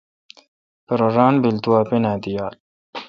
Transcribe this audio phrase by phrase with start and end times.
[0.85, 2.53] پرہ ران بیل تو اپن اں تی یال۔